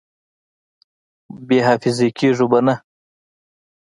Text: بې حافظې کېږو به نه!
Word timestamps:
بې 1.47 1.57
حافظې 1.67 2.07
کېږو 2.17 2.45
به 2.51 2.59
نه! 2.65 2.75